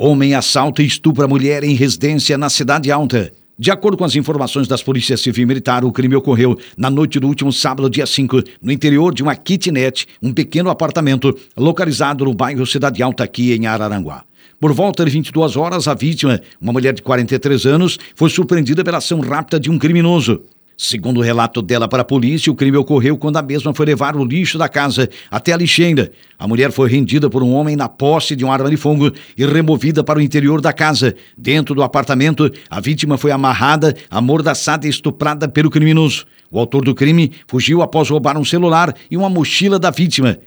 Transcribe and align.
Homem 0.00 0.32
assalta 0.32 0.80
e 0.80 0.86
estupra 0.86 1.26
mulher 1.26 1.64
em 1.64 1.74
residência 1.74 2.38
na 2.38 2.48
Cidade 2.48 2.88
Alta. 2.88 3.32
De 3.58 3.68
acordo 3.68 3.98
com 3.98 4.04
as 4.04 4.14
informações 4.14 4.68
das 4.68 4.80
polícias 4.80 5.20
civil 5.20 5.42
e 5.42 5.46
militar, 5.46 5.84
o 5.84 5.90
crime 5.90 6.14
ocorreu 6.14 6.56
na 6.76 6.88
noite 6.88 7.18
do 7.18 7.26
último 7.26 7.52
sábado, 7.52 7.90
dia 7.90 8.06
5, 8.06 8.44
no 8.62 8.70
interior 8.70 9.12
de 9.12 9.24
uma 9.24 9.34
kitnet, 9.34 10.06
um 10.22 10.32
pequeno 10.32 10.70
apartamento 10.70 11.36
localizado 11.56 12.24
no 12.24 12.32
bairro 12.32 12.64
Cidade 12.64 13.02
Alta, 13.02 13.24
aqui 13.24 13.52
em 13.52 13.66
Araranguá. 13.66 14.22
Por 14.60 14.72
volta 14.72 15.04
de 15.04 15.10
22 15.10 15.56
horas, 15.56 15.88
a 15.88 15.94
vítima, 15.94 16.40
uma 16.60 16.72
mulher 16.72 16.94
de 16.94 17.02
43 17.02 17.66
anos, 17.66 17.98
foi 18.14 18.30
surpreendida 18.30 18.84
pela 18.84 18.98
ação 18.98 19.18
rápida 19.18 19.58
de 19.58 19.68
um 19.68 19.80
criminoso. 19.80 20.42
Segundo 20.80 21.18
o 21.18 21.22
relato 21.24 21.60
dela 21.60 21.88
para 21.88 22.02
a 22.02 22.04
polícia, 22.04 22.52
o 22.52 22.54
crime 22.54 22.76
ocorreu 22.76 23.18
quando 23.18 23.36
a 23.36 23.42
mesma 23.42 23.74
foi 23.74 23.84
levar 23.84 24.14
o 24.14 24.24
lixo 24.24 24.56
da 24.56 24.68
casa 24.68 25.10
até 25.28 25.52
a 25.52 25.56
lixeira. 25.56 26.12
A 26.38 26.46
mulher 26.46 26.70
foi 26.70 26.88
rendida 26.88 27.28
por 27.28 27.42
um 27.42 27.52
homem 27.52 27.74
na 27.74 27.88
posse 27.88 28.36
de 28.36 28.44
uma 28.44 28.52
arma 28.54 28.70
de 28.70 28.76
fogo 28.76 29.10
e 29.36 29.44
removida 29.44 30.04
para 30.04 30.20
o 30.20 30.22
interior 30.22 30.60
da 30.60 30.72
casa. 30.72 31.16
Dentro 31.36 31.74
do 31.74 31.82
apartamento, 31.82 32.48
a 32.70 32.78
vítima 32.78 33.18
foi 33.18 33.32
amarrada, 33.32 33.92
amordaçada 34.08 34.86
e 34.86 34.90
estuprada 34.90 35.48
pelo 35.48 35.68
criminoso. 35.68 36.24
O 36.48 36.60
autor 36.60 36.84
do 36.84 36.94
crime 36.94 37.32
fugiu 37.48 37.82
após 37.82 38.08
roubar 38.08 38.38
um 38.38 38.44
celular 38.44 38.94
e 39.10 39.16
uma 39.16 39.28
mochila 39.28 39.80
da 39.80 39.90
vítima. 39.90 40.38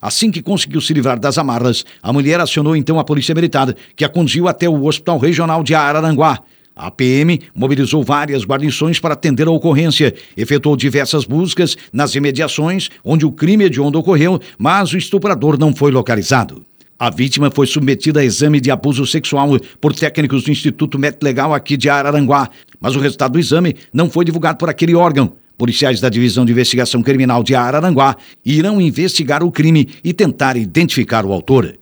Assim 0.00 0.30
que 0.30 0.42
conseguiu 0.42 0.80
se 0.80 0.94
livrar 0.94 1.18
das 1.18 1.38
amarras, 1.38 1.84
a 2.00 2.12
mulher 2.12 2.38
acionou 2.38 2.76
então 2.76 3.00
a 3.00 3.04
polícia 3.04 3.34
militar, 3.34 3.74
que 3.96 4.04
a 4.04 4.08
conduziu 4.08 4.46
até 4.46 4.68
o 4.68 4.84
Hospital 4.84 5.18
Regional 5.18 5.64
de 5.64 5.74
Araranguá. 5.74 6.38
A 6.74 6.90
PM 6.90 7.40
mobilizou 7.54 8.02
várias 8.02 8.44
guarnições 8.44 8.98
para 8.98 9.14
atender 9.14 9.46
a 9.46 9.50
ocorrência, 9.50 10.14
efetuou 10.36 10.76
diversas 10.76 11.24
buscas 11.24 11.76
nas 11.92 12.14
imediações 12.14 12.88
onde 13.04 13.26
o 13.26 13.32
crime 13.32 13.64
hediondo 13.64 13.98
ocorreu, 13.98 14.40
mas 14.58 14.92
o 14.92 14.96
estuprador 14.96 15.58
não 15.58 15.74
foi 15.74 15.90
localizado. 15.90 16.64
A 16.98 17.10
vítima 17.10 17.50
foi 17.50 17.66
submetida 17.66 18.20
a 18.20 18.24
exame 18.24 18.60
de 18.60 18.70
abuso 18.70 19.04
sexual 19.04 19.58
por 19.80 19.92
técnicos 19.92 20.44
do 20.44 20.50
Instituto 20.50 20.98
Médico 20.98 21.24
Legal 21.24 21.52
aqui 21.52 21.76
de 21.76 21.90
Araranguá, 21.90 22.48
mas 22.80 22.94
o 22.94 23.00
resultado 23.00 23.32
do 23.32 23.40
exame 23.40 23.74
não 23.92 24.08
foi 24.08 24.24
divulgado 24.24 24.56
por 24.56 24.70
aquele 24.70 24.94
órgão. 24.94 25.32
Policiais 25.58 26.00
da 26.00 26.08
Divisão 26.08 26.44
de 26.44 26.52
Investigação 26.52 27.02
Criminal 27.02 27.42
de 27.42 27.54
Araranguá 27.54 28.16
irão 28.44 28.80
investigar 28.80 29.42
o 29.42 29.50
crime 29.50 29.88
e 30.02 30.12
tentar 30.12 30.56
identificar 30.56 31.26
o 31.26 31.32
autor. 31.32 31.76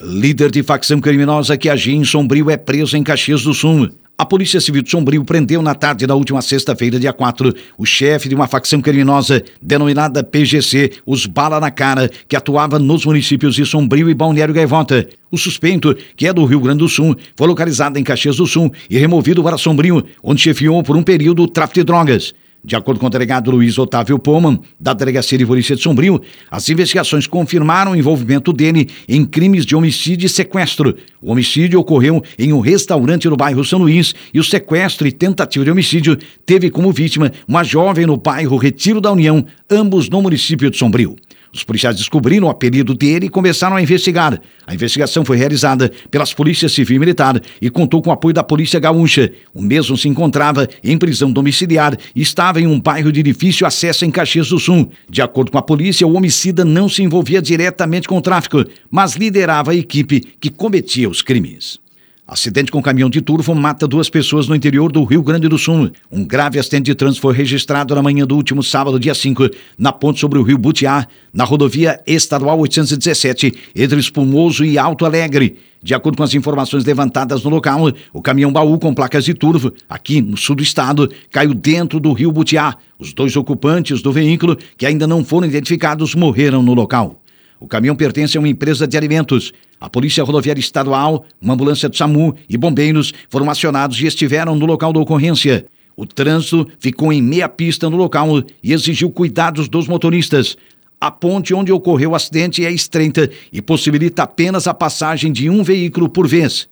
Líder 0.00 0.50
de 0.50 0.62
facção 0.62 1.00
criminosa 1.00 1.56
que 1.56 1.68
agia 1.68 1.94
em 1.94 2.04
Sombrio 2.04 2.50
é 2.50 2.56
preso 2.56 2.96
em 2.96 3.02
Caxias 3.02 3.42
do 3.44 3.54
Sul. 3.54 3.90
A 4.16 4.24
Polícia 4.24 4.60
Civil 4.60 4.82
de 4.82 4.90
Sombrio 4.92 5.24
prendeu 5.24 5.60
na 5.60 5.74
tarde 5.74 6.06
da 6.06 6.14
última 6.14 6.40
sexta-feira, 6.40 7.00
dia 7.00 7.12
4, 7.12 7.52
o 7.76 7.84
chefe 7.84 8.28
de 8.28 8.34
uma 8.36 8.46
facção 8.46 8.80
criminosa 8.80 9.42
denominada 9.60 10.22
PGC, 10.22 10.92
os 11.04 11.26
Bala 11.26 11.58
na 11.58 11.68
Cara, 11.68 12.08
que 12.28 12.36
atuava 12.36 12.78
nos 12.78 13.04
municípios 13.04 13.56
de 13.56 13.66
Sombrio 13.66 14.08
e 14.08 14.14
Balneário 14.14 14.54
Gaivota. 14.54 15.08
O 15.32 15.36
suspeito, 15.36 15.96
que 16.16 16.28
é 16.28 16.32
do 16.32 16.44
Rio 16.44 16.60
Grande 16.60 16.78
do 16.78 16.88
Sul, 16.88 17.16
foi 17.34 17.48
localizado 17.48 17.98
em 17.98 18.04
Caxias 18.04 18.36
do 18.36 18.46
Sul 18.46 18.72
e 18.88 18.96
removido 18.96 19.42
para 19.42 19.58
Sombrio, 19.58 20.04
onde 20.22 20.42
chefiou 20.42 20.80
por 20.84 20.96
um 20.96 21.02
período 21.02 21.42
o 21.42 21.48
tráfico 21.48 21.80
de 21.80 21.84
drogas. 21.84 22.32
De 22.64 22.74
acordo 22.74 22.98
com 22.98 23.06
o 23.06 23.10
delegado 23.10 23.50
Luiz 23.50 23.76
Otávio 23.76 24.18
Poman, 24.18 24.58
da 24.80 24.94
Delegacia 24.94 25.36
de 25.36 25.44
Polícia 25.44 25.76
de 25.76 25.82
Sombrio, 25.82 26.22
as 26.50 26.66
investigações 26.70 27.26
confirmaram 27.26 27.92
o 27.92 27.96
envolvimento 27.96 28.54
dele 28.54 28.88
em 29.06 29.22
crimes 29.26 29.66
de 29.66 29.76
homicídio 29.76 30.24
e 30.24 30.30
sequestro. 30.30 30.96
O 31.20 31.30
homicídio 31.30 31.78
ocorreu 31.78 32.24
em 32.38 32.54
um 32.54 32.60
restaurante 32.60 33.28
no 33.28 33.36
bairro 33.36 33.62
São 33.66 33.80
Luís 33.80 34.14
e 34.32 34.40
o 34.40 34.44
sequestro 34.44 35.06
e 35.06 35.12
tentativa 35.12 35.62
de 35.62 35.70
homicídio 35.70 36.16
teve 36.46 36.70
como 36.70 36.90
vítima 36.90 37.30
uma 37.46 37.62
jovem 37.62 38.06
no 38.06 38.16
bairro 38.16 38.56
Retiro 38.56 38.98
da 38.98 39.12
União, 39.12 39.44
ambos 39.70 40.08
no 40.08 40.22
município 40.22 40.70
de 40.70 40.78
Sombrio. 40.78 41.16
Os 41.54 41.62
policiais 41.62 41.96
descobriram 41.96 42.48
o 42.48 42.50
apelido 42.50 42.94
dele 42.94 43.26
e 43.26 43.28
começaram 43.28 43.76
a 43.76 43.82
investigar. 43.82 44.40
A 44.66 44.74
investigação 44.74 45.24
foi 45.24 45.36
realizada 45.36 45.90
pelas 46.10 46.34
polícias 46.34 46.72
civil 46.72 46.96
e 46.96 46.98
militar 46.98 47.40
e 47.62 47.70
contou 47.70 48.02
com 48.02 48.10
o 48.10 48.12
apoio 48.12 48.34
da 48.34 48.42
polícia 48.42 48.80
gaúcha. 48.80 49.30
O 49.54 49.62
mesmo 49.62 49.96
se 49.96 50.08
encontrava 50.08 50.68
em 50.82 50.98
prisão 50.98 51.30
domiciliar 51.30 51.96
e 52.14 52.20
estava 52.20 52.60
em 52.60 52.66
um 52.66 52.80
bairro 52.80 53.12
de 53.12 53.22
difícil 53.22 53.68
acesso 53.68 54.04
em 54.04 54.10
Caxias 54.10 54.48
do 54.48 54.58
Sul. 54.58 54.90
De 55.08 55.22
acordo 55.22 55.52
com 55.52 55.58
a 55.58 55.62
polícia, 55.62 56.04
o 56.04 56.16
homicida 56.16 56.64
não 56.64 56.88
se 56.88 57.04
envolvia 57.04 57.40
diretamente 57.40 58.08
com 58.08 58.18
o 58.18 58.22
tráfico, 58.22 58.64
mas 58.90 59.14
liderava 59.14 59.70
a 59.70 59.76
equipe 59.76 60.20
que 60.40 60.50
cometia 60.50 61.08
os 61.08 61.22
crimes. 61.22 61.83
Acidente 62.26 62.72
com 62.72 62.80
caminhão 62.80 63.10
de 63.10 63.20
turvo 63.20 63.54
mata 63.54 63.86
duas 63.86 64.08
pessoas 64.08 64.48
no 64.48 64.56
interior 64.56 64.90
do 64.90 65.04
Rio 65.04 65.22
Grande 65.22 65.46
do 65.46 65.58
Sul. 65.58 65.90
Um 66.10 66.24
grave 66.24 66.58
acidente 66.58 66.86
de 66.86 66.94
trânsito 66.94 67.20
foi 67.20 67.34
registrado 67.34 67.94
na 67.94 68.00
manhã 68.00 68.26
do 68.26 68.34
último 68.34 68.62
sábado, 68.62 68.98
dia 68.98 69.14
5, 69.14 69.50
na 69.76 69.92
ponte 69.92 70.20
sobre 70.20 70.38
o 70.38 70.42
rio 70.42 70.56
Butiá, 70.56 71.06
na 71.34 71.44
rodovia 71.44 72.00
estadual 72.06 72.58
817, 72.60 73.52
entre 73.76 74.00
Espumoso 74.00 74.64
e 74.64 74.78
Alto 74.78 75.04
Alegre. 75.04 75.58
De 75.82 75.92
acordo 75.92 76.16
com 76.16 76.22
as 76.22 76.32
informações 76.32 76.86
levantadas 76.86 77.44
no 77.44 77.50
local, 77.50 77.92
o 78.10 78.22
caminhão 78.22 78.50
baú 78.50 78.78
com 78.78 78.94
placas 78.94 79.26
de 79.26 79.34
turvo, 79.34 79.74
aqui 79.86 80.22
no 80.22 80.38
sul 80.38 80.56
do 80.56 80.62
estado, 80.62 81.12
caiu 81.30 81.52
dentro 81.52 82.00
do 82.00 82.14
rio 82.14 82.32
Butiá. 82.32 82.74
Os 82.98 83.12
dois 83.12 83.36
ocupantes 83.36 84.00
do 84.00 84.10
veículo, 84.10 84.56
que 84.78 84.86
ainda 84.86 85.06
não 85.06 85.22
foram 85.22 85.46
identificados, 85.46 86.14
morreram 86.14 86.62
no 86.62 86.72
local. 86.72 87.20
O 87.64 87.66
caminhão 87.66 87.96
pertence 87.96 88.36
a 88.36 88.40
uma 88.40 88.48
empresa 88.48 88.86
de 88.86 88.94
alimentos. 88.94 89.50
A 89.80 89.88
Polícia 89.88 90.22
Rodoviária 90.22 90.60
Estadual, 90.60 91.24
uma 91.40 91.54
ambulância 91.54 91.88
do 91.88 91.96
SAMU 91.96 92.36
e 92.46 92.58
bombeiros 92.58 93.14
foram 93.30 93.48
acionados 93.48 93.98
e 94.02 94.06
estiveram 94.06 94.54
no 94.54 94.66
local 94.66 94.92
da 94.92 95.00
ocorrência. 95.00 95.64
O 95.96 96.04
trânsito 96.04 96.68
ficou 96.78 97.10
em 97.10 97.22
meia 97.22 97.48
pista 97.48 97.88
no 97.88 97.96
local 97.96 98.42
e 98.62 98.74
exigiu 98.74 99.10
cuidados 99.10 99.66
dos 99.66 99.88
motoristas. 99.88 100.58
A 101.00 101.10
ponte 101.10 101.54
onde 101.54 101.72
ocorreu 101.72 102.10
o 102.10 102.14
acidente 102.14 102.66
é 102.66 102.70
estreita 102.70 103.30
e 103.50 103.62
possibilita 103.62 104.24
apenas 104.24 104.66
a 104.66 104.74
passagem 104.74 105.32
de 105.32 105.48
um 105.48 105.62
veículo 105.62 106.06
por 106.06 106.28
vez. 106.28 106.68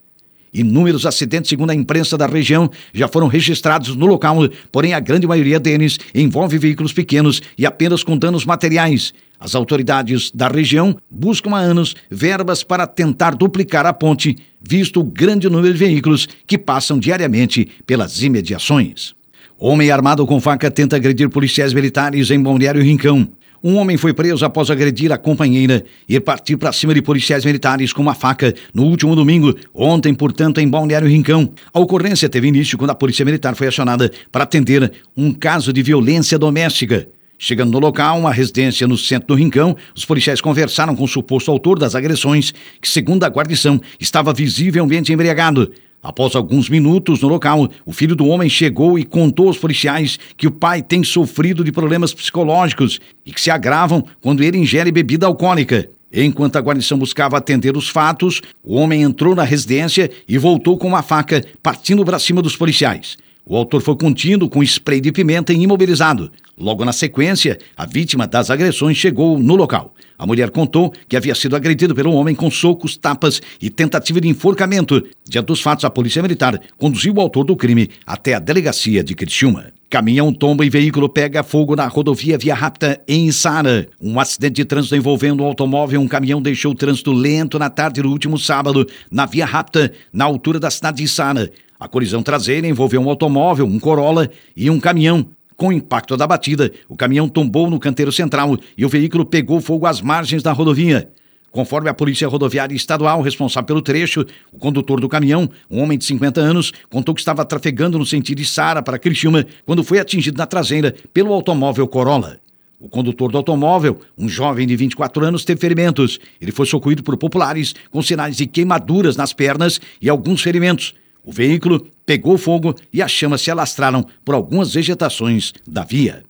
Inúmeros 0.52 1.06
acidentes, 1.06 1.48
segundo 1.48 1.70
a 1.70 1.74
imprensa 1.74 2.18
da 2.18 2.26
região, 2.26 2.70
já 2.92 3.08
foram 3.08 3.28
registrados 3.28 3.96
no 3.96 4.04
local, 4.04 4.36
porém 4.70 4.92
a 4.92 5.00
grande 5.00 5.26
maioria 5.26 5.58
deles 5.58 5.98
envolve 6.14 6.58
veículos 6.58 6.92
pequenos 6.92 7.40
e 7.56 7.64
apenas 7.64 8.04
com 8.04 8.18
danos 8.18 8.44
materiais. 8.44 9.14
As 9.42 9.56
autoridades 9.56 10.30
da 10.30 10.46
região 10.46 10.96
buscam 11.10 11.56
há 11.56 11.58
anos 11.58 11.96
verbas 12.08 12.62
para 12.62 12.86
tentar 12.86 13.34
duplicar 13.34 13.84
a 13.84 13.92
ponte, 13.92 14.36
visto 14.60 15.00
o 15.00 15.04
grande 15.04 15.48
número 15.48 15.72
de 15.72 15.78
veículos 15.80 16.28
que 16.46 16.56
passam 16.56 16.96
diariamente 16.96 17.68
pelas 17.84 18.22
imediações. 18.22 19.16
Homem 19.58 19.90
armado 19.90 20.24
com 20.28 20.40
faca 20.40 20.70
tenta 20.70 20.94
agredir 20.94 21.28
policiais 21.28 21.72
militares 21.72 22.30
em 22.30 22.40
Balneário 22.40 22.80
Rincão. 22.80 23.28
Um 23.64 23.74
homem 23.78 23.96
foi 23.96 24.12
preso 24.12 24.44
após 24.44 24.70
agredir 24.70 25.10
a 25.10 25.18
companheira 25.18 25.84
e 26.08 26.20
partir 26.20 26.56
para 26.56 26.72
cima 26.72 26.94
de 26.94 27.02
policiais 27.02 27.44
militares 27.44 27.92
com 27.92 28.00
uma 28.00 28.14
faca 28.14 28.54
no 28.72 28.84
último 28.84 29.16
domingo, 29.16 29.56
ontem, 29.74 30.14
portanto, 30.14 30.60
em 30.60 30.68
Balneário 30.68 31.08
Rincão. 31.08 31.50
A 31.74 31.80
ocorrência 31.80 32.28
teve 32.28 32.46
início 32.46 32.78
quando 32.78 32.90
a 32.90 32.94
Polícia 32.94 33.24
Militar 33.24 33.56
foi 33.56 33.66
acionada 33.66 34.08
para 34.30 34.44
atender 34.44 34.92
um 35.16 35.32
caso 35.32 35.72
de 35.72 35.82
violência 35.82 36.38
doméstica. 36.38 37.08
Chegando 37.44 37.72
no 37.72 37.80
local, 37.80 38.20
uma 38.20 38.32
residência 38.32 38.86
no 38.86 38.96
centro 38.96 39.26
do 39.26 39.34
Rincão, 39.34 39.76
os 39.96 40.04
policiais 40.04 40.40
conversaram 40.40 40.94
com 40.94 41.02
o 41.02 41.08
suposto 41.08 41.50
autor 41.50 41.76
das 41.76 41.96
agressões, 41.96 42.54
que, 42.80 42.88
segundo 42.88 43.24
a 43.24 43.28
guarnição, 43.28 43.80
estava 43.98 44.32
visivelmente 44.32 45.12
embriagado. 45.12 45.72
Após 46.00 46.36
alguns 46.36 46.70
minutos 46.70 47.20
no 47.20 47.26
local, 47.26 47.68
o 47.84 47.92
filho 47.92 48.14
do 48.14 48.28
homem 48.28 48.48
chegou 48.48 48.96
e 48.96 49.04
contou 49.04 49.48
aos 49.48 49.58
policiais 49.58 50.20
que 50.36 50.46
o 50.46 50.52
pai 50.52 50.82
tem 50.82 51.02
sofrido 51.02 51.64
de 51.64 51.72
problemas 51.72 52.14
psicológicos 52.14 53.00
e 53.26 53.32
que 53.32 53.40
se 53.40 53.50
agravam 53.50 54.04
quando 54.20 54.44
ele 54.44 54.58
ingere 54.58 54.92
bebida 54.92 55.26
alcoólica. 55.26 55.90
Enquanto 56.12 56.54
a 56.54 56.60
guarnição 56.60 56.96
buscava 56.96 57.36
atender 57.36 57.76
os 57.76 57.88
fatos, 57.88 58.40
o 58.62 58.76
homem 58.76 59.02
entrou 59.02 59.34
na 59.34 59.42
residência 59.42 60.08
e 60.28 60.38
voltou 60.38 60.78
com 60.78 60.86
uma 60.86 61.02
faca, 61.02 61.44
partindo 61.60 62.04
para 62.04 62.20
cima 62.20 62.40
dos 62.40 62.54
policiais. 62.54 63.16
O 63.44 63.56
autor 63.56 63.80
foi 63.80 63.96
contido 63.96 64.48
com 64.48 64.62
spray 64.62 65.00
de 65.00 65.10
pimenta 65.10 65.52
e 65.52 65.56
imobilizado. 65.56 66.30
Logo 66.56 66.84
na 66.84 66.92
sequência, 66.92 67.58
a 67.76 67.84
vítima 67.84 68.26
das 68.26 68.50
agressões 68.50 68.96
chegou 68.96 69.36
no 69.38 69.56
local. 69.56 69.94
A 70.16 70.24
mulher 70.24 70.50
contou 70.50 70.92
que 71.08 71.16
havia 71.16 71.34
sido 71.34 71.56
agredida 71.56 71.92
pelo 71.92 72.12
homem 72.12 72.36
com 72.36 72.48
socos, 72.48 72.96
tapas 72.96 73.42
e 73.60 73.68
tentativa 73.68 74.20
de 74.20 74.28
enforcamento. 74.28 75.02
Diante 75.28 75.46
dos 75.46 75.60
fatos, 75.60 75.84
a 75.84 75.90
polícia 75.90 76.22
militar 76.22 76.60
conduziu 76.78 77.14
o 77.14 77.20
autor 77.20 77.42
do 77.42 77.56
crime 77.56 77.90
até 78.06 78.34
a 78.34 78.38
delegacia 78.38 79.02
de 79.02 79.14
Criciúma. 79.16 79.72
Caminhão 79.90 80.32
tomba 80.32 80.64
e 80.64 80.70
veículo 80.70 81.08
pega 81.08 81.42
fogo 81.42 81.74
na 81.74 81.86
rodovia 81.88 82.38
Via 82.38 82.54
Rápida 82.54 83.02
em 83.08 83.30
Sara. 83.32 83.88
Um 84.00 84.20
acidente 84.20 84.54
de 84.54 84.64
trânsito 84.64 84.94
envolvendo 84.94 85.42
um 85.42 85.46
automóvel 85.46 86.00
e 86.00 86.04
um 86.04 86.08
caminhão 86.08 86.40
deixou 86.40 86.72
o 86.72 86.76
trânsito 86.76 87.12
lento 87.12 87.58
na 87.58 87.68
tarde 87.68 88.00
do 88.00 88.08
último 88.08 88.38
sábado 88.38 88.86
na 89.10 89.26
Via 89.26 89.44
Rápida, 89.44 89.92
na 90.12 90.24
altura 90.24 90.60
da 90.60 90.70
cidade 90.70 90.98
de 90.98 91.08
Sara. 91.08 91.50
A 91.82 91.88
colisão 91.88 92.22
traseira 92.22 92.68
envolveu 92.68 93.00
um 93.00 93.08
automóvel, 93.08 93.66
um 93.66 93.80
Corolla 93.80 94.30
e 94.54 94.70
um 94.70 94.78
caminhão. 94.78 95.26
Com 95.56 95.66
o 95.66 95.72
impacto 95.72 96.16
da 96.16 96.28
batida, 96.28 96.70
o 96.88 96.96
caminhão 96.96 97.28
tombou 97.28 97.68
no 97.68 97.80
canteiro 97.80 98.12
central 98.12 98.56
e 98.78 98.86
o 98.86 98.88
veículo 98.88 99.26
pegou 99.26 99.60
fogo 99.60 99.84
às 99.84 100.00
margens 100.00 100.44
da 100.44 100.52
rodovia. 100.52 101.10
Conforme 101.50 101.90
a 101.90 101.94
Polícia 101.94 102.28
Rodoviária 102.28 102.72
Estadual 102.72 103.20
responsável 103.20 103.66
pelo 103.66 103.82
trecho, 103.82 104.24
o 104.52 104.60
condutor 104.60 105.00
do 105.00 105.08
caminhão, 105.08 105.50
um 105.68 105.82
homem 105.82 105.98
de 105.98 106.04
50 106.04 106.40
anos, 106.40 106.72
contou 106.88 107.16
que 107.16 107.20
estava 107.20 107.44
trafegando 107.44 107.98
no 107.98 108.06
sentido 108.06 108.38
de 108.38 108.44
Sara 108.44 108.80
para 108.80 108.96
Criciúma 108.96 109.44
quando 109.66 109.82
foi 109.82 109.98
atingido 109.98 110.38
na 110.38 110.46
traseira 110.46 110.94
pelo 111.12 111.32
automóvel 111.32 111.88
Corolla. 111.88 112.38
O 112.78 112.88
condutor 112.88 113.32
do 113.32 113.38
automóvel, 113.38 114.00
um 114.16 114.28
jovem 114.28 114.68
de 114.68 114.76
24 114.76 115.24
anos, 115.24 115.44
teve 115.44 115.60
ferimentos. 115.60 116.20
Ele 116.40 116.52
foi 116.52 116.64
socorrido 116.64 117.02
por 117.02 117.16
populares 117.16 117.74
com 117.90 118.00
sinais 118.00 118.36
de 118.36 118.46
queimaduras 118.46 119.16
nas 119.16 119.32
pernas 119.32 119.80
e 120.00 120.08
alguns 120.08 120.42
ferimentos. 120.42 120.94
O 121.24 121.32
veículo 121.32 121.86
pegou 122.04 122.36
fogo 122.36 122.74
e 122.92 123.00
as 123.00 123.10
chamas 123.10 123.40
se 123.42 123.50
alastraram 123.50 124.04
por 124.24 124.34
algumas 124.34 124.74
vegetações 124.74 125.52
da 125.66 125.84
via. 125.84 126.24